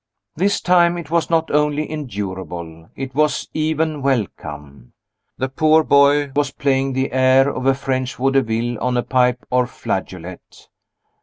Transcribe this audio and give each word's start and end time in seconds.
This 0.35 0.61
time, 0.61 0.97
it 0.97 1.11
was 1.11 1.29
not 1.29 1.51
only 1.51 1.87
endurable, 1.91 2.89
it 2.95 3.13
was 3.13 3.47
even 3.53 4.01
welcome. 4.01 4.93
The 5.37 5.47
poor 5.47 5.83
boy 5.83 6.31
was 6.35 6.49
playing 6.49 6.93
the 6.93 7.11
air 7.11 7.47
of 7.47 7.67
a 7.67 7.75
French 7.75 8.15
vaudeville 8.15 8.79
on 8.81 8.97
a 8.97 9.03
pipe 9.03 9.45
or 9.51 9.67
flageolet. 9.67 10.69